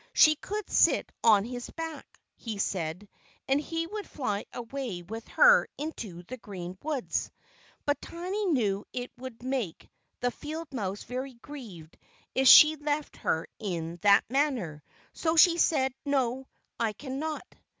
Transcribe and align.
She 0.13 0.35
could 0.35 0.67
sit 0.67 1.11
on 1.23 1.45
his 1.45 1.69
back, 1.69 2.19
he 2.35 2.57
said, 2.57 3.07
and 3.47 3.61
he 3.61 3.85
would 3.85 4.09
fly 4.09 4.45
away 4.51 5.03
with 5.03 5.27
her 5.27 5.67
into 5.77 6.23
the 6.23 6.37
green 6.37 6.75
woods. 6.81 7.29
But 7.85 8.01
Tiny 8.01 8.47
knew 8.47 8.83
it 8.93 9.11
would 9.19 9.43
make 9.43 9.91
the 10.19 10.31
field 10.31 10.73
mouse 10.73 11.03
very 11.03 11.35
grieved 11.35 11.99
if 12.33 12.47
she 12.47 12.77
left 12.77 13.15
her 13.17 13.45
in 13.59 13.97
that 13.97 14.25
manner, 14.27 14.81
so 15.13 15.35
she 15.35 15.59
said: 15.59 15.93
"No, 16.03 16.47
I 16.79 16.93
cannot." 16.93 17.43